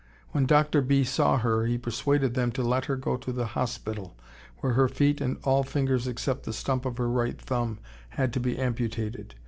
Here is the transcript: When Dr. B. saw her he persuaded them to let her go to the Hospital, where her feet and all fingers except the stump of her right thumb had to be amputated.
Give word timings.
When 0.31 0.47
Dr. 0.47 0.81
B. 0.81 1.03
saw 1.03 1.37
her 1.37 1.67
he 1.67 1.77
persuaded 1.77 2.33
them 2.33 2.51
to 2.53 2.63
let 2.63 2.85
her 2.85 2.95
go 2.95 3.17
to 3.17 3.31
the 3.31 3.45
Hospital, 3.53 4.17
where 4.57 4.73
her 4.73 4.87
feet 4.87 5.21
and 5.21 5.37
all 5.43 5.61
fingers 5.61 6.07
except 6.07 6.41
the 6.41 6.53
stump 6.53 6.85
of 6.87 6.97
her 6.97 7.07
right 7.07 7.39
thumb 7.39 7.77
had 8.09 8.33
to 8.33 8.39
be 8.39 8.57
amputated. 8.57 9.35